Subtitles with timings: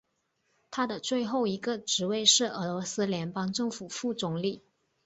[0.71, 4.63] 他的最后一个职位是俄罗斯联邦政府副总理。